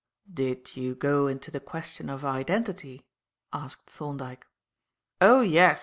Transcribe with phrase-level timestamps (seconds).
[0.33, 3.05] "Did you go into the question of identity?"
[3.53, 4.47] asked Thorndyke.
[5.21, 5.79] "Oh, yes.